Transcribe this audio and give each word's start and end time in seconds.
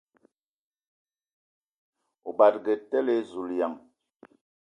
O 2.27 2.29
badǝge 2.37 2.73
tele! 2.89 3.15
Zulǝyaŋ! 3.29 3.73